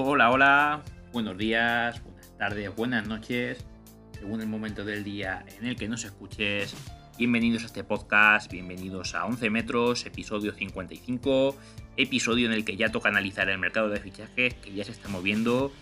Hola, 0.00 0.30
hola, 0.30 0.82
buenos 1.12 1.36
días, 1.36 2.00
buenas 2.04 2.38
tardes, 2.38 2.72
buenas 2.76 3.08
noches, 3.08 3.66
según 4.12 4.40
el 4.40 4.46
momento 4.46 4.84
del 4.84 5.02
día 5.02 5.44
en 5.58 5.66
el 5.66 5.74
que 5.74 5.88
nos 5.88 6.04
escuches. 6.04 6.72
Bienvenidos 7.18 7.64
a 7.64 7.66
este 7.66 7.82
podcast, 7.82 8.48
bienvenidos 8.48 9.16
a 9.16 9.24
11 9.24 9.50
metros, 9.50 10.06
episodio 10.06 10.54
55, 10.54 11.56
episodio 11.96 12.46
en 12.46 12.52
el 12.52 12.64
que 12.64 12.76
ya 12.76 12.92
toca 12.92 13.08
analizar 13.08 13.48
el 13.48 13.58
mercado 13.58 13.88
de 13.88 13.98
fichajes 13.98 14.54
que 14.54 14.72
ya 14.72 14.84
se 14.84 14.92
está 14.92 15.08
moviendo. 15.08 15.72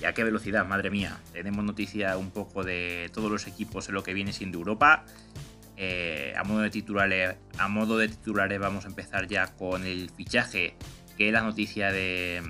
Y 0.00 0.04
a 0.04 0.14
qué 0.14 0.22
velocidad, 0.22 0.64
madre 0.64 0.90
mía. 0.90 1.18
Tenemos 1.32 1.64
noticia 1.64 2.16
un 2.16 2.30
poco 2.30 2.62
de 2.62 3.10
todos 3.12 3.28
los 3.28 3.48
equipos 3.48 3.88
en 3.88 3.96
lo 3.96 4.04
que 4.04 4.14
viene 4.14 4.32
siendo 4.32 4.58
Europa. 4.58 5.04
Eh, 5.76 6.32
a, 6.36 6.44
modo 6.44 6.60
de 6.60 6.70
titulares, 6.70 7.34
a 7.58 7.66
modo 7.66 7.98
de 7.98 8.06
titulares 8.06 8.60
vamos 8.60 8.84
a 8.84 8.88
empezar 8.88 9.26
ya 9.26 9.48
con 9.56 9.84
el 9.84 10.10
fichaje, 10.10 10.76
que 11.18 11.26
es 11.26 11.32
la 11.32 11.40
noticia 11.40 11.90
de, 11.90 12.40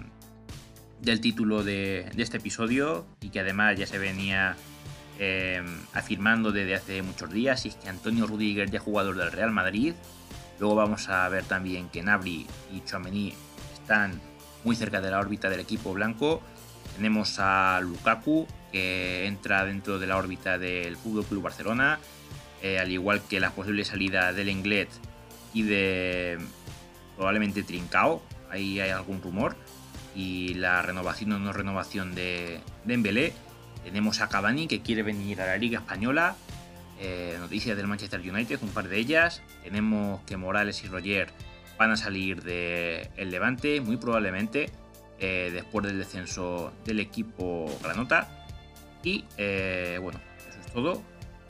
del 1.01 1.21
título 1.21 1.63
de, 1.63 2.11
este 2.17 2.39
episodio 2.39 3.07
y 3.21 3.31
que 3.31 3.41
además 3.41 3.79
ya 3.79 3.87
se 3.87 3.99
venía 3.99 4.57
eh, 5.19 5.63
afirmando 5.93 6.53
desde 6.53 6.75
hace 6.75 7.03
muchos 7.03 7.31
días, 7.33 7.65
y 7.67 7.69
es 7.69 7.77
que 7.77 7.89
Antonio 7.89 8.27
Rudiger 8.27 8.71
ya 8.71 8.81
jugador 8.81 9.17
del 9.17 9.31
Real 9.33 9.51
Madrid. 9.51 9.95
Luego 10.59 10.75
vamos 10.75 11.09
a 11.09 11.29
ver 11.29 11.45
también 11.45 11.89
que 11.89 12.03
Nabri 12.03 12.47
y 12.73 12.81
Chouameni 12.85 13.35
están 13.75 14.21
muy 14.65 14.77
cerca 14.77 15.01
de 15.01 15.11
la 15.11 15.19
órbita 15.19 15.51
del 15.51 15.61
equipo 15.61 15.93
blanco. 15.93 16.43
Tenemos 16.97 17.39
a 17.39 17.81
Lukaku, 17.83 18.47
que 18.73 19.27
entra 19.27 19.65
dentro 19.65 19.99
de 19.99 20.07
la 20.07 20.17
órbita 20.17 20.59
del 20.59 20.97
Fútbol 20.97 21.25
Club 21.25 21.43
Barcelona, 21.43 21.99
eh, 22.63 22.79
al 22.79 22.91
igual 22.91 23.21
que 23.29 23.41
la 23.41 23.51
posible 23.51 23.85
salida 23.85 24.33
del 24.33 24.49
Englet 24.49 24.89
y 25.53 25.63
de 25.63 26.39
probablemente 27.17 27.63
Trincao. 27.63 28.23
Ahí 28.51 28.81
hay 28.81 28.91
algún 28.91 29.21
rumor. 29.21 29.57
Y 30.15 30.55
la 30.55 30.83
renovación 30.83 31.33
o 31.33 31.39
no 31.39 31.53
renovación 31.53 32.15
de 32.15 32.61
Dembélé. 32.85 33.33
Tenemos 33.83 34.21
a 34.21 34.29
Cavani 34.29 34.67
que 34.67 34.81
quiere 34.81 35.03
venir 35.03 35.41
a 35.41 35.47
la 35.47 35.57
Liga 35.57 35.81
Española. 35.81 36.37
Eh, 37.01 37.37
noticias 37.41 37.77
del 37.77 37.87
Manchester 37.87 38.21
United, 38.21 38.61
un 38.63 38.71
par 38.71 38.89
de 38.89 38.99
ellas. 38.99 39.43
Tenemos 39.63 40.21
que 40.23 40.37
Morales 40.37 40.83
y 40.85 40.89
Roger 40.89 41.29
van 41.79 41.91
a 41.91 41.97
salir 41.97 42.43
del 42.43 43.09
el 43.17 43.31
Levante, 43.31 43.81
muy 43.81 43.97
probablemente. 43.97 44.71
Eh, 45.19 45.51
después 45.53 45.87
del 45.87 45.99
descenso 45.99 46.73
del 46.85 47.01
equipo 47.01 47.67
Granota. 47.83 48.29
Y 49.03 49.25
eh, 49.37 49.99
bueno, 50.03 50.21
eso 50.49 50.59
es 50.61 50.73
todo. 50.73 51.03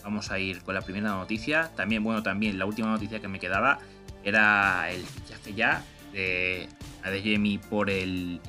Vamos 0.03 0.31
a 0.31 0.39
ir 0.39 0.63
con 0.63 0.75
la 0.75 0.83
primera 0.83 1.09
noticia. 1.09 1.71
También, 1.75 2.05
bueno, 2.05 2.23
también 2.23 2.59
la 2.59 2.67
última 2.67 2.89
noticia 2.89 3.21
que 3.21 3.29
me 3.29 3.39
quedaba 3.39 3.79
era 4.23 4.91
el 4.91 5.03
fichaje 5.03 5.55
ya 5.55 5.83
de 6.13 6.69
Adeyemi 7.03 7.59
por 7.59 7.91
el 7.91 8.41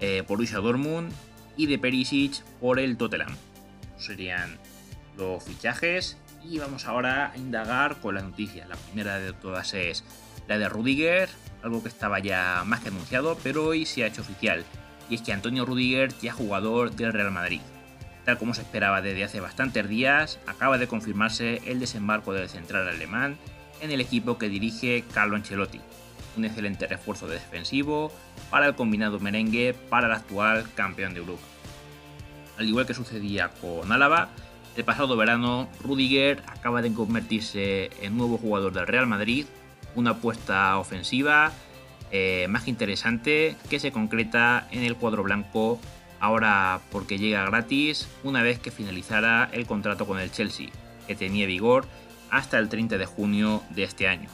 eh, 0.00 0.22
Borussia 0.26 0.58
Dortmund 0.58 1.12
y 1.56 1.66
de 1.66 1.78
Perisic 1.78 2.42
por 2.60 2.78
el 2.78 2.96
Tottenham. 2.96 3.36
Serían 3.98 4.58
los 5.16 5.42
fichajes 5.42 6.18
y 6.44 6.58
vamos 6.58 6.86
ahora 6.86 7.32
a 7.32 7.36
indagar 7.36 7.96
con 8.00 8.14
las 8.14 8.24
noticias. 8.24 8.68
La 8.68 8.76
primera 8.76 9.18
de 9.18 9.32
todas 9.32 9.74
es 9.74 10.04
la 10.48 10.58
de 10.58 10.68
Rudiger, 10.68 11.28
algo 11.62 11.82
que 11.82 11.88
estaba 11.88 12.18
ya 12.18 12.62
más 12.66 12.80
que 12.80 12.88
anunciado, 12.88 13.38
pero 13.42 13.64
hoy 13.64 13.86
se 13.86 14.04
ha 14.04 14.06
hecho 14.06 14.22
oficial, 14.22 14.64
y 15.08 15.16
es 15.16 15.22
que 15.22 15.32
Antonio 15.32 15.64
Rudiger, 15.64 16.12
ya 16.20 16.32
jugador 16.32 16.92
del 16.92 17.12
Real 17.12 17.32
Madrid. 17.32 17.60
Tal 18.24 18.38
como 18.38 18.54
se 18.54 18.62
esperaba 18.62 19.02
desde 19.02 19.24
hace 19.24 19.40
bastantes 19.40 19.88
días, 19.88 20.38
acaba 20.46 20.78
de 20.78 20.88
confirmarse 20.88 21.62
el 21.66 21.80
desembarco 21.80 22.32
del 22.32 22.48
central 22.48 22.88
alemán 22.88 23.38
en 23.80 23.90
el 23.90 24.00
equipo 24.00 24.38
que 24.38 24.48
dirige 24.48 25.04
Carlo 25.12 25.36
Ancelotti, 25.36 25.80
un 26.36 26.44
excelente 26.44 26.86
refuerzo 26.86 27.26
defensivo 27.26 28.12
para 28.50 28.66
el 28.66 28.74
combinado 28.74 29.20
merengue 29.20 29.74
para 29.74 30.06
el 30.06 30.12
actual 30.12 30.66
campeón 30.74 31.14
de 31.14 31.20
Europa. 31.20 31.42
Al 32.58 32.68
igual 32.68 32.86
que 32.86 32.94
sucedía 32.94 33.50
con 33.60 33.92
Álava, 33.92 34.30
el 34.76 34.84
pasado 34.84 35.16
verano 35.16 35.68
Rudiger 35.82 36.42
acaba 36.46 36.82
de 36.82 36.92
convertirse 36.92 37.90
en 38.02 38.16
nuevo 38.16 38.38
jugador 38.38 38.72
del 38.72 38.86
Real 38.86 39.06
Madrid 39.06 39.46
una 39.94 40.10
apuesta 40.12 40.78
ofensiva 40.78 41.52
eh, 42.12 42.46
más 42.48 42.68
interesante 42.68 43.56
que 43.68 43.80
se 43.80 43.90
concreta 43.90 44.68
en 44.70 44.84
el 44.84 44.96
cuadro 44.96 45.22
blanco 45.22 45.80
ahora 46.20 46.80
porque 46.92 47.18
llega 47.18 47.44
gratis 47.46 48.08
una 48.22 48.42
vez 48.42 48.58
que 48.58 48.70
finalizara 48.70 49.48
el 49.52 49.66
contrato 49.66 50.06
con 50.06 50.20
el 50.20 50.30
Chelsea, 50.30 50.68
que 51.06 51.16
tenía 51.16 51.46
vigor 51.46 51.86
hasta 52.30 52.58
el 52.58 52.68
30 52.68 52.98
de 52.98 53.06
junio 53.06 53.62
de 53.70 53.84
este 53.84 54.08
año, 54.08 54.28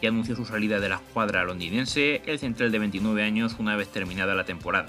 y 0.00 0.06
anunció 0.06 0.36
su 0.36 0.44
salida 0.44 0.80
de 0.80 0.88
la 0.88 0.96
escuadra 0.96 1.44
londinense 1.44 2.22
el 2.26 2.38
central 2.38 2.72
de 2.72 2.78
29 2.78 3.22
años 3.22 3.56
una 3.58 3.76
vez 3.76 3.88
terminada 3.88 4.34
la 4.34 4.44
temporada. 4.44 4.88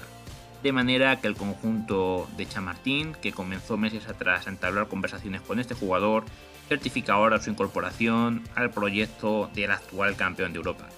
De 0.62 0.72
manera 0.72 1.20
que 1.20 1.26
el 1.26 1.34
conjunto 1.34 2.28
de 2.36 2.46
Chamartín, 2.46 3.14
que 3.20 3.32
comenzó 3.32 3.76
meses 3.76 4.06
atrás 4.08 4.46
a 4.46 4.50
entablar 4.50 4.88
conversaciones 4.88 5.40
con 5.40 5.58
este 5.58 5.74
jugador, 5.74 6.24
certifica 6.68 7.14
ahora 7.14 7.40
su 7.40 7.50
incorporación 7.50 8.42
al 8.54 8.70
proyecto 8.70 9.50
del 9.54 9.72
actual 9.72 10.14
campeón 10.16 10.52
de 10.52 10.58
Europa. 10.58 10.88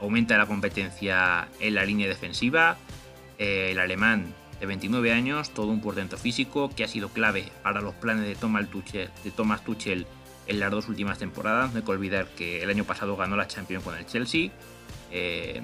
Aumenta 0.00 0.36
la 0.36 0.46
competencia 0.46 1.48
en 1.60 1.74
la 1.74 1.84
línea 1.84 2.08
defensiva. 2.08 2.76
Eh, 3.38 3.68
el 3.70 3.78
alemán 3.78 4.34
de 4.60 4.66
29 4.66 5.12
años, 5.12 5.50
todo 5.50 5.68
un 5.68 5.80
portento 5.80 6.16
físico 6.16 6.70
que 6.74 6.84
ha 6.84 6.88
sido 6.88 7.08
clave 7.08 7.50
para 7.62 7.80
los 7.80 7.94
planes 7.94 8.26
de 8.26 8.34
Thomas 8.34 8.68
Tuchel, 8.68 9.10
de 9.22 9.30
Thomas 9.30 9.64
Tuchel 9.64 10.06
en 10.46 10.60
las 10.60 10.70
dos 10.70 10.88
últimas 10.88 11.18
temporadas. 11.18 11.72
No 11.72 11.78
hay 11.78 11.84
que 11.84 11.90
olvidar 11.90 12.26
que 12.36 12.62
el 12.62 12.70
año 12.70 12.84
pasado 12.84 13.16
ganó 13.16 13.36
la 13.36 13.46
Champions 13.46 13.84
con 13.84 13.96
el 13.96 14.06
Chelsea. 14.06 14.50
Eh, 15.10 15.62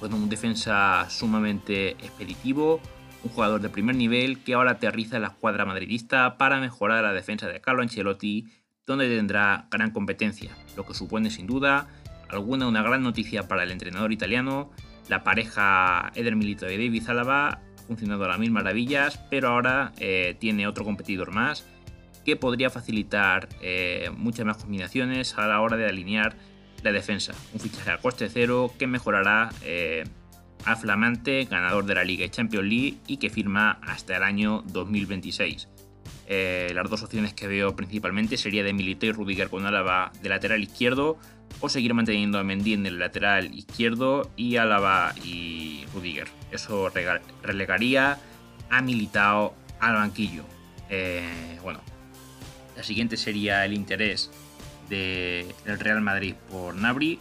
un 0.00 0.28
defensa 0.30 1.06
sumamente 1.10 1.90
expeditivo, 1.90 2.80
un 3.22 3.30
jugador 3.30 3.60
de 3.60 3.68
primer 3.68 3.96
nivel 3.96 4.42
que 4.42 4.54
ahora 4.54 4.72
aterriza 4.72 5.16
en 5.16 5.22
la 5.22 5.28
escuadra 5.28 5.66
madridista 5.66 6.38
para 6.38 6.58
mejorar 6.58 7.04
la 7.04 7.12
defensa 7.12 7.48
de 7.48 7.60
Carlo 7.60 7.82
Ancelotti, 7.82 8.48
donde 8.86 9.14
tendrá 9.14 9.68
gran 9.70 9.90
competencia, 9.90 10.56
lo 10.74 10.86
que 10.86 10.94
supone 10.94 11.30
sin 11.30 11.46
duda 11.46 11.88
alguna 12.30 12.68
una 12.68 12.82
gran 12.82 13.02
noticia 13.02 13.48
para 13.48 13.64
el 13.64 13.70
entrenador 13.70 14.12
italiano. 14.12 14.70
La 15.08 15.24
pareja 15.24 16.12
Eder 16.14 16.36
Milito 16.36 16.70
y 16.70 16.76
David 16.76 17.02
Zalaba 17.02 17.48
ha 17.48 17.60
funcionado 17.86 18.24
a 18.24 18.28
las 18.28 18.38
mil 18.38 18.50
maravillas, 18.50 19.18
pero 19.30 19.48
ahora 19.48 19.92
eh, 19.98 20.36
tiene 20.38 20.66
otro 20.66 20.84
competidor 20.84 21.32
más 21.32 21.66
que 22.24 22.36
podría 22.36 22.70
facilitar 22.70 23.48
eh, 23.60 24.10
muchas 24.16 24.46
más 24.46 24.58
combinaciones 24.58 25.36
a 25.38 25.46
la 25.46 25.60
hora 25.60 25.76
de 25.76 25.86
alinear 25.86 26.36
la 26.82 26.92
defensa. 26.92 27.34
Un 27.52 27.60
fichaje 27.60 27.90
a 27.90 27.98
coste 27.98 28.28
cero 28.28 28.72
que 28.78 28.86
mejorará 28.86 29.50
eh, 29.62 30.04
a 30.64 30.76
flamante 30.76 31.44
ganador 31.44 31.84
de 31.84 31.94
la 31.94 32.04
Liga 32.04 32.24
y 32.24 32.30
Champions 32.30 32.66
League 32.66 32.96
y 33.06 33.16
que 33.18 33.30
firma 33.30 33.78
hasta 33.82 34.16
el 34.16 34.22
año 34.22 34.62
2026. 34.66 35.68
Eh, 36.32 36.70
las 36.74 36.88
dos 36.88 37.02
opciones 37.02 37.34
que 37.34 37.48
veo 37.48 37.74
principalmente 37.74 38.36
sería 38.36 38.62
de 38.62 38.72
Milito 38.72 39.04
y 39.04 39.12
Rudiger 39.12 39.48
con 39.48 39.66
Álava 39.66 40.12
de 40.22 40.28
lateral 40.28 40.62
izquierdo 40.62 41.18
o 41.58 41.68
seguir 41.68 41.92
manteniendo 41.92 42.38
a 42.38 42.44
Mendy 42.44 42.74
en 42.74 42.86
el 42.86 43.00
lateral 43.00 43.52
izquierdo 43.52 44.30
y 44.36 44.56
Álava 44.56 45.12
y 45.24 45.84
Rudiger. 45.92 46.28
Eso 46.52 46.88
relegaría 47.42 48.18
a 48.70 48.80
Militao 48.80 49.54
al 49.80 49.94
banquillo. 49.94 50.44
Eh, 50.88 51.58
bueno, 51.62 51.80
la 52.80 52.84
siguiente 52.84 53.18
sería 53.18 53.66
el 53.66 53.74
interés 53.74 54.30
del 54.88 55.78
Real 55.78 56.00
Madrid 56.00 56.34
por 56.50 56.74
Nabri, 56.74 57.18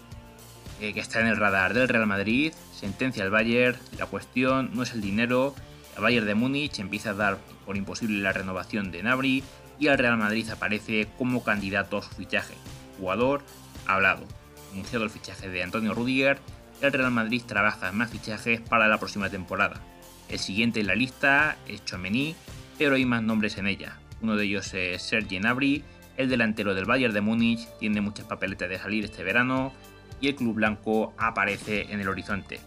eh, 0.79 0.93
que 0.93 1.01
está 1.01 1.19
en 1.19 1.27
el 1.27 1.35
radar 1.35 1.73
del 1.73 1.89
Real 1.89 2.07
Madrid, 2.07 2.53
sentencia 2.73 3.25
al 3.25 3.29
Bayern, 3.29 3.77
la 3.97 4.05
cuestión 4.05 4.71
no 4.73 4.83
es 4.83 4.93
el 4.93 5.01
dinero, 5.01 5.53
el 5.97 6.01
Bayern 6.01 6.25
de 6.25 6.33
Múnich 6.33 6.79
empieza 6.79 7.09
a 7.09 7.13
dar 7.13 7.39
por 7.65 7.75
imposible 7.75 8.21
la 8.21 8.31
renovación 8.31 8.89
de 8.89 9.03
Nabri 9.03 9.43
y 9.77 9.87
el 9.87 9.97
Real 9.97 10.15
Madrid 10.15 10.49
aparece 10.49 11.09
como 11.17 11.43
candidato 11.43 11.97
a 11.97 12.03
su 12.03 12.11
fichaje. 12.11 12.53
Jugador 12.97 13.41
hablado. 13.85 14.25
Anunciado 14.71 15.03
el 15.03 15.11
fichaje 15.11 15.49
de 15.49 15.61
Antonio 15.61 15.93
Rudiger, 15.93 16.39
el 16.79 16.93
Real 16.93 17.11
Madrid 17.11 17.41
trabaja 17.45 17.89
en 17.89 17.97
más 17.97 18.11
fichajes 18.11 18.61
para 18.61 18.87
la 18.87 18.97
próxima 18.97 19.29
temporada. 19.29 19.81
El 20.29 20.39
siguiente 20.39 20.79
en 20.79 20.87
la 20.87 20.95
lista 20.95 21.57
es 21.67 21.83
Chomení, 21.83 22.33
pero 22.77 22.95
hay 22.95 23.03
más 23.03 23.21
nombres 23.21 23.57
en 23.57 23.67
ella. 23.67 23.99
Uno 24.21 24.35
de 24.35 24.45
ellos 24.45 24.73
es 24.73 25.01
Sergi 25.01 25.39
Nabri, 25.39 25.83
el 26.17 26.29
delantero 26.29 26.75
del 26.75 26.85
Bayern 26.85 27.13
de 27.13 27.21
Múnich, 27.21 27.67
tiene 27.79 28.01
muchas 28.01 28.25
papeletas 28.25 28.69
de 28.69 28.77
salir 28.77 29.05
este 29.05 29.23
verano, 29.23 29.71
y 30.19 30.27
el 30.27 30.35
club 30.35 30.55
blanco 30.55 31.13
aparece 31.17 31.91
en 31.93 32.01
el 32.01 32.09
horizonte. 32.09 32.59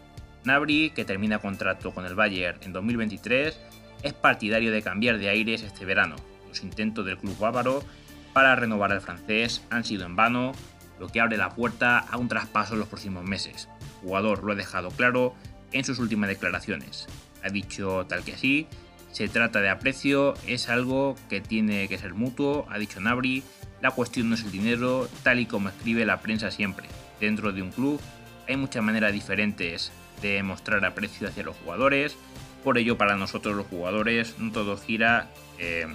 Nabri, 0.44 0.90
que 0.90 1.04
termina 1.04 1.38
contrato 1.38 1.93
con 1.93 2.06
el 2.06 2.14
Bayern 2.14 2.58
en 2.62 2.72
2023, 2.72 3.60
es 4.02 4.12
partidario 4.14 4.72
de 4.72 4.82
cambiar 4.82 5.19
de 5.19 5.28
aires 5.28 5.62
este 5.62 5.84
verano. 5.84 6.16
Los 6.49 6.62
intentos 6.62 7.04
del 7.04 7.19
club 7.19 7.38
bávaro 7.38 7.84
para 8.32 8.56
renovar 8.56 8.93
al 8.93 9.00
francés 9.00 9.62
han 9.70 9.84
sido 9.84 10.06
en 10.06 10.16
vano, 10.16 10.52
lo 10.98 11.08
que 11.08 11.20
abre 11.20 11.37
la 11.37 11.50
puerta 11.50 11.98
a 11.98 12.16
un 12.16 12.28
traspaso 12.28 12.75
en 12.75 12.81
los 12.81 12.88
próximos 12.88 13.25
meses. 13.25 13.69
El 13.81 14.08
jugador 14.08 14.44
lo 14.44 14.52
ha 14.52 14.56
dejado 14.56 14.90
claro 14.90 15.34
en 15.72 15.84
sus 15.84 15.98
últimas 15.98 16.28
declaraciones. 16.28 17.06
Ha 17.44 17.50
dicho 17.50 18.06
tal 18.08 18.25
que 18.25 18.34
así, 18.34 18.66
se 19.12 19.28
trata 19.28 19.60
de 19.60 19.70
aprecio, 19.70 20.34
es 20.46 20.68
algo 20.68 21.16
que 21.28 21.40
tiene 21.40 21.86
que 21.88 21.98
ser 21.98 22.14
mutuo, 22.14 22.66
ha 22.70 22.78
dicho 22.78 23.00
Nabri, 23.00 23.42
la 23.80 23.92
cuestión 23.92 24.28
no 24.28 24.34
es 24.34 24.42
el 24.42 24.50
dinero, 24.50 25.08
tal 25.22 25.40
y 25.40 25.46
como 25.46 25.68
escribe 25.68 26.04
la 26.04 26.20
prensa 26.20 26.50
siempre 26.50 26.88
dentro 27.20 27.52
de 27.52 27.62
un 27.62 27.70
club 27.70 28.00
hay 28.48 28.56
muchas 28.56 28.82
maneras 28.82 29.12
diferentes 29.12 29.92
de 30.20 30.42
mostrar 30.42 30.84
aprecio 30.84 31.28
hacia 31.28 31.42
los 31.42 31.56
jugadores. 31.56 32.16
Por 32.64 32.78
ello, 32.78 32.96
para 32.96 33.16
nosotros 33.16 33.56
los 33.56 33.66
jugadores, 33.66 34.38
no 34.38 34.52
todo 34.52 34.76
gira 34.76 35.28
eh, 35.58 35.86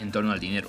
en 0.00 0.12
torno 0.12 0.32
al 0.32 0.40
dinero, 0.40 0.68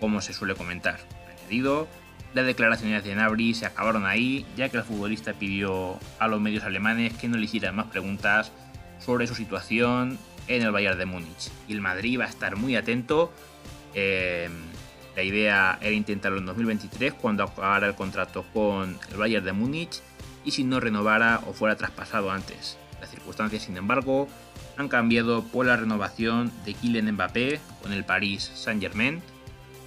como 0.00 0.20
se 0.20 0.32
suele 0.32 0.54
comentar. 0.54 0.98
Añadido, 1.38 1.88
las 2.34 2.46
declaraciones 2.46 3.04
de 3.04 3.14
Nabri 3.14 3.54
se 3.54 3.66
acabaron 3.66 4.06
ahí, 4.06 4.44
ya 4.56 4.68
que 4.68 4.76
el 4.78 4.82
futbolista 4.82 5.32
pidió 5.32 5.98
a 6.18 6.28
los 6.28 6.40
medios 6.40 6.64
alemanes 6.64 7.14
que 7.14 7.28
no 7.28 7.36
le 7.36 7.44
hicieran 7.44 7.76
más 7.76 7.86
preguntas 7.86 8.52
sobre 8.98 9.26
su 9.26 9.34
situación 9.34 10.18
en 10.48 10.62
el 10.62 10.72
Bayern 10.72 10.98
de 10.98 11.06
Múnich. 11.06 11.50
Y 11.68 11.72
el 11.72 11.80
Madrid 11.80 12.18
va 12.18 12.24
a 12.24 12.28
estar 12.28 12.56
muy 12.56 12.76
atento. 12.76 13.32
Eh, 13.94 14.48
la 15.14 15.22
idea 15.22 15.78
era 15.80 15.92
intentarlo 15.92 16.38
en 16.38 16.46
2023 16.46 17.14
cuando 17.14 17.44
acabara 17.44 17.86
el 17.86 17.94
contrato 17.94 18.44
con 18.52 18.98
el 19.10 19.16
Bayern 19.16 19.44
de 19.44 19.52
Múnich 19.52 20.00
y 20.44 20.50
si 20.52 20.64
no 20.64 20.80
renovara 20.80 21.40
o 21.46 21.52
fuera 21.52 21.76
traspasado 21.76 22.30
antes. 22.30 22.78
Las 23.00 23.10
circunstancias, 23.10 23.62
sin 23.62 23.76
embargo, 23.76 24.28
han 24.76 24.88
cambiado 24.88 25.44
por 25.44 25.66
la 25.66 25.76
renovación 25.76 26.52
de 26.64 26.74
Kylian 26.74 27.12
Mbappé 27.12 27.60
con 27.82 27.92
el 27.92 28.04
Paris 28.04 28.50
Saint-Germain 28.54 29.20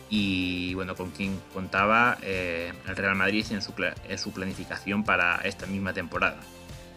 y 0.09 0.73
bueno, 0.73 0.95
con 0.95 1.11
quien 1.11 1.39
contaba 1.53 2.17
eh, 2.21 2.73
el 2.87 2.95
Real 2.97 3.15
Madrid 3.15 3.45
en 3.51 3.61
su, 3.61 3.73
en 4.09 4.17
su 4.17 4.33
planificación 4.33 5.05
para 5.05 5.37
esta 5.37 5.65
misma 5.65 5.93
temporada. 5.93 6.39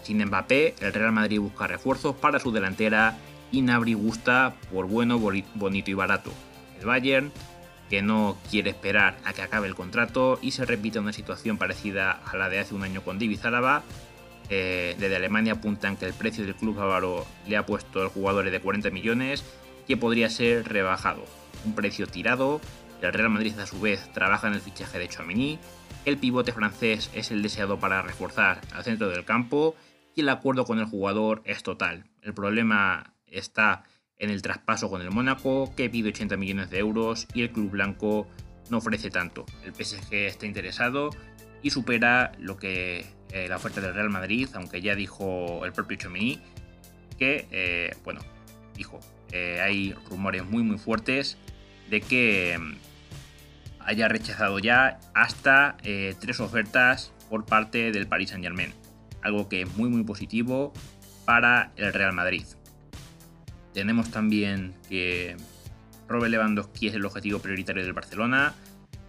Sin 0.03 0.23
Mbappé, 0.23 0.75
el 0.81 0.93
Real 0.93 1.13
Madrid 1.13 1.39
busca 1.39 1.69
refuerzos 1.69 2.17
para 2.17 2.41
su 2.41 2.51
delantera 2.51 3.17
y 3.59 3.95
gusta 3.95 4.55
por 4.73 4.87
bueno, 4.87 5.19
bonito 5.19 5.91
y 5.91 5.95
barato. 5.95 6.33
El 6.79 6.87
Bayern, 6.87 7.33
que 7.89 8.03
no 8.03 8.37
quiere 8.51 8.71
esperar 8.71 9.17
a 9.25 9.33
que 9.33 9.43
acabe 9.43 9.69
el 9.69 9.75
contrato 9.75 10.39
y 10.43 10.51
se 10.51 10.65
repita 10.65 11.01
una 11.01 11.13
situación 11.13 11.59
parecida 11.59 12.13
a 12.13 12.37
la 12.37 12.49
de 12.49 12.59
hace 12.59 12.75
un 12.75 12.83
año 12.83 13.03
con 13.03 13.19
Divi 13.19 13.37
Zalaba, 13.37 13.83
eh, 14.51 14.97
desde 14.99 15.17
Alemania 15.17 15.55
apuntan 15.55 15.97
que 15.97 16.07
el 16.07 16.13
precio 16.13 16.45
del 16.45 16.55
club 16.55 16.77
bávaro 16.77 17.25
le 17.47 17.57
ha 17.57 17.67
puesto 17.67 18.03
al 18.03 18.09
jugador 18.09 18.51
de 18.51 18.61
40 18.61 18.91
millones, 18.91 19.45
que 19.87 19.97
podría 19.97 20.29
ser 20.31 20.69
rebajado. 20.69 21.25
Un 21.65 21.75
precio 21.75 22.07
tirado. 22.07 22.61
El 23.01 23.13
Real 23.13 23.31
Madrid 23.31 23.59
a 23.59 23.67
su 23.67 23.81
vez 23.81 24.11
trabaja 24.13 24.49
en 24.49 24.55
el 24.55 24.61
fichaje 24.61 24.99
de 24.99 25.09
Chouameni. 25.09 25.59
El 26.05 26.19
pivote 26.19 26.53
francés 26.53 27.11
es 27.15 27.31
el 27.31 27.43
deseado 27.43 27.79
para 27.79 28.03
reforzar 28.03 28.61
al 28.73 28.85
centro 28.85 29.09
del 29.09 29.25
campo 29.25 29.75
y 30.15 30.23
el 30.23 30.29
acuerdo 30.29 30.65
con 30.65 30.79
el 30.79 30.87
jugador 30.87 31.43
es 31.45 31.63
total. 31.63 32.05
El 32.23 32.35
problema 32.35 33.14
está 33.35 33.85
en 34.19 34.31
el 34.31 34.43
traspaso 34.43 34.89
con 34.89 35.03
el 35.03 35.11
Mónaco, 35.11 35.75
que 35.77 35.91
pide 35.91 36.11
80 36.11 36.37
millones 36.37 36.71
de 36.71 36.79
euros 36.79 37.27
y 37.35 37.43
el 37.43 37.51
club 37.51 37.71
blanco 37.71 38.29
no 38.71 38.79
ofrece 38.79 39.11
tanto. 39.11 39.45
El 39.65 39.75
PSG 39.75 40.15
está 40.15 40.47
interesado 40.47 41.11
y 41.63 41.71
supera 41.71 42.33
lo 42.39 42.57
que 42.57 43.07
eh, 43.31 43.49
la 43.49 43.57
oferta 43.57 43.81
del 43.81 43.95
Real 43.95 44.11
Madrid, 44.11 44.49
aunque 44.55 44.81
ya 44.81 44.95
dijo 44.95 45.65
el 45.65 45.73
propio 45.73 45.97
Chomini 45.97 46.41
que, 47.19 47.47
eh, 47.51 47.97
bueno, 48.05 48.21
dijo, 48.77 49.01
eh, 49.33 49.61
hay 49.61 49.93
rumores 50.09 50.45
muy 50.45 50.63
muy 50.63 50.79
fuertes 50.79 51.39
de 51.91 52.01
que 52.01 52.57
mm, 52.59 52.75
haya 53.81 54.09
rechazado 54.09 54.59
ya 54.59 55.01
hasta 55.15 55.77
tres 55.83 56.41
ofertas 56.41 57.13
por 57.29 57.45
parte 57.45 57.93
del 57.93 58.07
Paris 58.07 58.31
Saint 58.31 58.45
Germain 58.45 58.73
algo 59.25 59.49
que 59.49 59.63
es 59.63 59.77
muy 59.77 59.89
muy 59.89 60.05
positivo 60.05 60.73
para 61.25 61.73
el 61.77 61.93
Real 61.93 62.13
Madrid. 62.13 62.45
Tenemos 63.75 64.11
también 64.13 64.73
que 64.89 65.37
Robert 66.09 66.31
Lewandowski 66.31 66.87
es 66.87 66.95
el 66.95 67.05
objetivo 67.05 67.41
prioritario 67.41 67.83
del 67.83 67.93
Barcelona. 67.93 68.55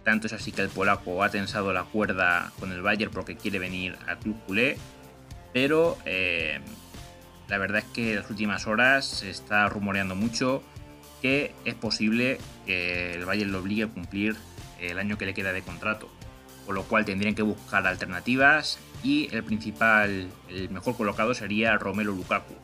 Tanto 0.04 0.26
es 0.26 0.32
así 0.32 0.50
que 0.50 0.62
el 0.62 0.68
polaco 0.68 1.22
ha 1.22 1.30
tensado 1.30 1.72
la 1.72 1.84
cuerda 1.84 2.52
con 2.58 2.72
el 2.72 2.82
Bayern 2.82 3.12
porque 3.12 3.36
quiere 3.36 3.60
venir 3.60 3.96
al 4.08 4.18
club 4.18 4.36
culé. 4.44 4.76
Pero 5.52 5.96
eh, 6.04 6.58
la 7.48 7.58
verdad 7.58 7.78
es 7.78 7.84
que 7.92 8.10
en 8.10 8.16
las 8.16 8.28
últimas 8.30 8.66
horas 8.66 9.06
se 9.06 9.30
está 9.30 9.68
rumoreando 9.68 10.16
mucho 10.16 10.62
que 11.22 11.54
es 11.64 11.74
posible 11.74 12.38
que 12.66 13.14
el 13.14 13.24
Bayern 13.24 13.52
lo 13.52 13.60
obligue 13.60 13.84
a 13.84 13.88
cumplir 13.88 14.36
el 14.80 14.98
año 14.98 15.16
que 15.16 15.26
le 15.26 15.34
queda 15.34 15.52
de 15.52 15.62
contrato. 15.62 16.10
Por 16.66 16.74
lo 16.74 16.82
cual 16.82 17.04
tendrían 17.04 17.36
que 17.36 17.42
buscar 17.42 17.86
alternativas 17.86 18.80
y 19.04 19.28
el 19.32 19.44
principal, 19.44 20.28
el 20.48 20.70
mejor 20.70 20.96
colocado 20.96 21.34
sería 21.34 21.78
Romelu 21.78 22.16
Lukaku. 22.16 22.54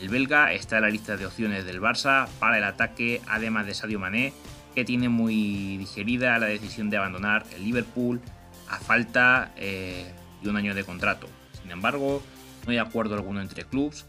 El 0.00 0.08
belga 0.08 0.52
está 0.52 0.76
en 0.76 0.82
la 0.82 0.90
lista 0.90 1.16
de 1.16 1.26
opciones 1.26 1.64
del 1.64 1.80
Barça 1.80 2.28
para 2.38 2.58
el 2.58 2.64
ataque, 2.64 3.20
además 3.28 3.66
de 3.66 3.74
Sadio 3.74 3.98
Mané, 3.98 4.32
que 4.74 4.84
tiene 4.84 5.08
muy 5.08 5.76
digerida 5.76 6.38
la 6.38 6.46
decisión 6.46 6.90
de 6.90 6.96
abandonar 6.96 7.44
el 7.54 7.64
Liverpool 7.64 8.20
a 8.68 8.78
falta 8.78 9.52
eh, 9.56 10.12
de 10.42 10.50
un 10.50 10.56
año 10.56 10.74
de 10.74 10.84
contrato. 10.84 11.28
Sin 11.62 11.70
embargo, 11.70 12.22
no 12.66 12.72
hay 12.72 12.78
acuerdo 12.78 13.14
alguno 13.14 13.40
entre 13.40 13.64
clubes. 13.64 14.06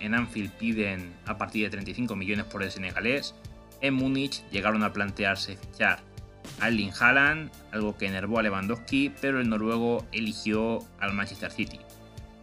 En 0.00 0.14
Anfield 0.14 0.52
piden 0.52 1.12
a 1.26 1.36
partir 1.36 1.64
de 1.64 1.70
35 1.70 2.16
millones 2.16 2.46
por 2.46 2.62
el 2.62 2.70
senegalés. 2.70 3.34
En 3.80 3.94
Múnich 3.94 4.42
llegaron 4.50 4.82
a 4.82 4.92
plantearse 4.92 5.56
fichar 5.56 6.00
Erling 6.62 6.92
Haaland, 6.98 7.50
algo 7.72 7.96
que 7.96 8.06
enervó 8.06 8.38
a 8.38 8.42
Lewandowski, 8.42 9.12
pero 9.20 9.40
el 9.40 9.48
noruego 9.48 10.06
eligió 10.12 10.80
al 10.98 11.12
Manchester 11.12 11.50
City. 11.50 11.78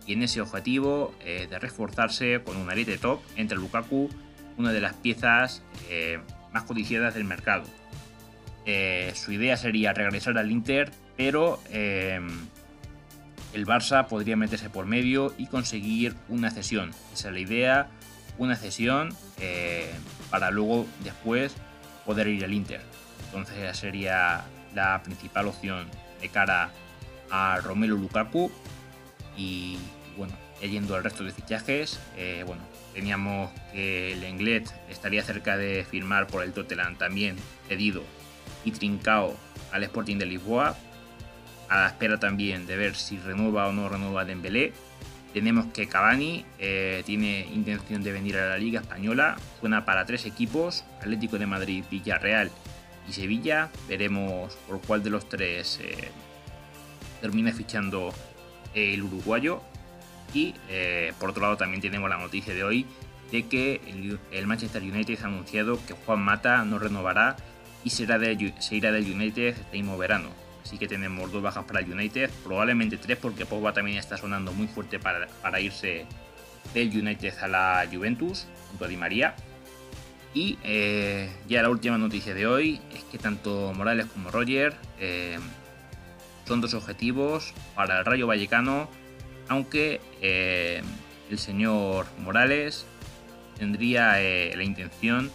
En 0.07 0.23
ese 0.23 0.39
objetivo 0.41 1.13
eh, 1.23 1.47
de 1.49 1.59
reforzarse 1.59 2.41
con 2.43 2.55
un 2.55 2.69
arete 2.69 2.97
top 2.97 3.19
entre 3.35 3.57
Lukaku, 3.57 4.09
una 4.57 4.71
de 4.71 4.79
las 4.79 4.93
piezas 4.93 5.63
eh, 5.89 6.19
más 6.53 6.63
codiciadas 6.63 7.13
del 7.13 7.25
mercado. 7.25 7.65
Eh, 8.65 9.11
su 9.15 9.33
idea 9.33 9.57
sería 9.57 9.93
regresar 9.93 10.37
al 10.37 10.49
Inter, 10.49 10.91
pero 11.17 11.59
el 11.71 13.65
Barça 13.65 14.07
podría 14.07 14.35
meterse 14.37 14.69
por 14.69 14.85
medio 14.85 15.33
y 15.37 15.47
conseguir 15.47 16.15
una 16.29 16.51
cesión. 16.51 16.91
Esa 17.13 17.27
es 17.27 17.33
la 17.33 17.39
idea, 17.39 17.89
una 18.37 18.55
cesión 18.55 19.09
para 20.29 20.51
luego 20.51 20.85
después 21.03 21.55
poder 22.05 22.27
ir 22.27 22.45
al 22.45 22.53
Inter. 22.53 22.81
Entonces 23.25 23.57
esa 23.57 23.73
sería 23.73 24.45
la 24.73 25.01
principal 25.03 25.47
opción 25.47 25.87
de 26.21 26.29
cara 26.29 26.71
a 27.29 27.59
Romelu 27.63 27.97
Lukaku. 27.97 28.51
Y 29.37 29.77
bueno, 30.17 30.33
yendo 30.61 30.95
al 30.95 31.03
resto 31.03 31.23
de 31.23 31.31
fichajes, 31.31 31.99
eh, 32.17 32.43
bueno, 32.45 32.63
teníamos 32.93 33.51
que 33.71 34.13
el 34.13 34.23
Englet 34.23 34.69
estaría 34.89 35.23
cerca 35.23 35.57
de 35.57 35.85
firmar 35.89 36.27
por 36.27 36.43
el 36.43 36.51
Tottenham 36.53 36.95
también 36.97 37.35
cedido 37.67 38.03
y 38.65 38.71
trincao 38.71 39.35
al 39.71 39.83
Sporting 39.83 40.17
de 40.17 40.25
Lisboa. 40.25 40.75
A 41.69 41.81
la 41.81 41.87
espera 41.87 42.17
también 42.17 42.65
de 42.65 42.77
ver 42.77 42.95
si 42.95 43.17
renueva 43.17 43.67
o 43.67 43.73
no 43.73 43.89
renueva 43.89 44.25
Dembélé. 44.25 44.73
Tenemos 45.33 45.67
que 45.73 45.87
Cavani 45.87 46.45
eh, 46.57 47.03
tiene 47.05 47.45
intención 47.53 48.01
de 48.01 48.11
venir 48.13 48.37
a 48.37 48.49
la 48.49 48.57
Liga 48.57 48.79
Española. 48.79 49.37
Suena 49.59 49.85
para 49.85 50.05
tres 50.05 50.25
equipos, 50.25 50.85
Atlético 51.01 51.37
de 51.37 51.45
Madrid, 51.45 51.83
Villarreal 51.91 52.49
y 53.07 53.13
Sevilla. 53.13 53.69
Veremos 53.87 54.55
por 54.67 54.81
cuál 54.81 55.03
de 55.03 55.09
los 55.09 55.27
tres 55.27 55.79
eh, 55.83 56.09
termina 57.21 57.51
fichando 57.51 58.13
el 58.73 59.03
uruguayo. 59.03 59.61
Y 60.33 60.55
eh, 60.69 61.13
por 61.19 61.29
otro 61.29 61.41
lado 61.43 61.57
también 61.57 61.81
tenemos 61.81 62.09
la 62.09 62.17
noticia 62.17 62.53
de 62.53 62.63
hoy 62.63 62.85
de 63.31 63.47
que 63.47 64.19
el, 64.31 64.47
Manchester 64.47 64.81
United 64.81 65.19
ha 65.23 65.27
anunciado 65.27 65.79
que 65.85 65.93
Juan 65.93 66.21
Mata 66.21 66.63
no 66.63 66.79
renovará 66.79 67.35
y 67.83 67.89
será 67.89 68.19
se 68.59 68.75
irá 68.75 68.91
del 68.91 69.11
United 69.11 69.55
este 69.57 69.77
mismo 69.77 69.97
verano. 69.97 70.29
Así 70.63 70.77
que 70.77 70.87
tenemos 70.87 71.31
dos 71.31 71.41
bajas 71.41 71.63
para 71.63 71.79
el 71.79 71.91
United, 71.91 72.29
probablemente 72.43 72.97
tres 72.97 73.17
porque 73.17 73.45
Pogba 73.45 73.71
también 73.71 73.97
está 73.97 74.17
sonando 74.17 74.51
muy 74.51 74.67
fuerte 74.67 74.99
para, 74.99 75.27
para 75.41 75.61
irse 75.61 76.05
del 76.73 76.89
United 76.89 77.33
a 77.39 77.47
la 77.47 77.87
Juventus 77.91 78.47
junto 78.69 78.85
a 78.85 78.87
Di 78.87 78.97
María. 78.97 79.35
Y 80.33 80.59
eh, 80.63 81.29
ya 81.47 81.61
la 81.61 81.69
última 81.69 81.97
noticia 81.97 82.33
de 82.33 82.45
hoy 82.45 82.81
es 82.93 83.03
que 83.05 83.17
tanto 83.17 83.73
Morales 83.73 84.07
como 84.07 84.29
Roger 84.29 84.75
eh, 84.99 85.39
son 86.45 86.61
dos 86.61 86.73
objetivos 86.73 87.53
para 87.73 87.99
el 87.99 88.05
Rayo 88.05 88.27
Vallecano, 88.27 88.89
aunque 89.49 90.01
eh, 90.21 90.81
el 91.29 91.39
señor 91.39 92.05
Morales 92.19 92.85
tendría 93.57 94.13
la 94.13 94.63
intención 94.63 95.31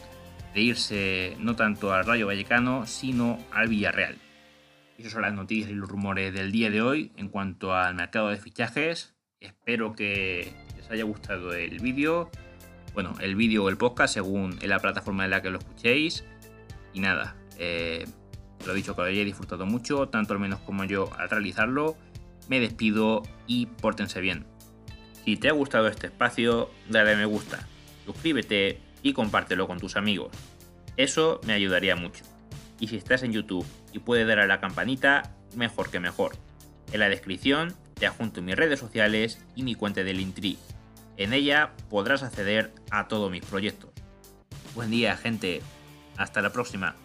de 0.54 0.60
irse 0.60 1.36
no 1.40 1.56
tanto 1.56 1.92
al 1.92 2.04
Rayo 2.04 2.26
Vallecano, 2.26 2.86
sino 2.86 3.38
al 3.50 3.68
Villarreal. 3.68 4.16
Esas 4.98 5.12
son 5.12 5.22
las 5.22 5.34
noticias 5.34 5.70
y 5.70 5.74
los 5.74 5.88
rumores 5.88 6.32
del 6.32 6.52
día 6.52 6.70
de 6.70 6.82
hoy 6.82 7.10
en 7.16 7.28
cuanto 7.28 7.74
al 7.74 7.94
mercado 7.94 8.28
de 8.28 8.36
fichajes. 8.36 9.14
Espero 9.40 9.94
que 9.94 10.52
les 10.76 10.90
haya 10.90 11.02
gustado 11.02 11.52
el 11.54 11.80
vídeo 11.80 12.30
bueno, 12.94 13.14
el 13.20 13.36
vídeo 13.36 13.64
o 13.64 13.68
el 13.68 13.76
podcast 13.76 14.14
según 14.14 14.58
en 14.60 14.68
la 14.68 14.78
plataforma 14.78 15.24
en 15.24 15.30
la 15.30 15.42
que 15.42 15.50
lo 15.50 15.58
escuchéis. 15.58 16.24
Y 16.92 17.00
nada, 17.00 17.36
eh, 17.58 18.06
lo 18.66 18.72
he 18.72 18.76
dicho 18.76 18.94
que 18.94 19.02
lo 19.02 19.08
hayáis 19.08 19.26
disfrutado 19.26 19.64
mucho, 19.64 20.08
tanto 20.08 20.34
al 20.34 20.40
menos 20.40 20.60
como 20.60 20.84
yo 20.84 21.10
al 21.18 21.30
realizarlo. 21.30 21.96
Me 22.48 22.60
despido 22.60 23.22
y 23.46 23.66
pórtense 23.66 24.20
bien. 24.20 24.46
Si 25.24 25.36
te 25.36 25.48
ha 25.48 25.52
gustado 25.52 25.88
este 25.88 26.08
espacio, 26.08 26.70
dale 26.88 27.12
a 27.12 27.16
me 27.16 27.24
gusta, 27.24 27.66
suscríbete 28.04 28.80
y 29.02 29.12
compártelo 29.12 29.66
con 29.66 29.78
tus 29.78 29.96
amigos. 29.96 30.30
Eso 30.96 31.40
me 31.46 31.52
ayudaría 31.52 31.96
mucho. 31.96 32.24
Y 32.80 32.88
si 32.88 32.96
estás 32.96 33.22
en 33.22 33.32
YouTube 33.32 33.66
y 33.92 34.00
puedes 34.00 34.26
dar 34.26 34.40
a 34.40 34.46
la 34.46 34.60
campanita, 34.60 35.34
mejor 35.54 35.90
que 35.90 36.00
mejor. 36.00 36.32
En 36.92 37.00
la 37.00 37.08
descripción 37.08 37.74
te 37.94 38.06
adjunto 38.06 38.42
mis 38.42 38.56
redes 38.56 38.80
sociales 38.80 39.44
y 39.54 39.62
mi 39.62 39.74
cuenta 39.74 40.02
del 40.02 40.20
Intri 40.20 40.58
En 41.16 41.32
ella 41.32 41.72
podrás 41.88 42.22
acceder 42.22 42.72
a 42.90 43.06
todos 43.06 43.30
mis 43.30 43.44
proyectos. 43.44 43.90
Buen 44.74 44.90
día, 44.90 45.16
gente. 45.16 45.62
Hasta 46.16 46.42
la 46.42 46.52
próxima. 46.52 46.96